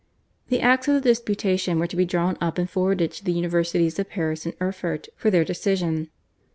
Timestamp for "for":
5.15-5.29